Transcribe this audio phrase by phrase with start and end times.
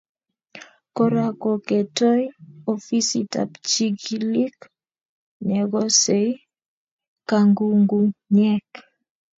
[0.95, 2.23] Kora ko ketoi
[2.73, 4.57] ofisitap chigilik
[5.47, 6.29] nekosei
[7.29, 8.69] kangungunyet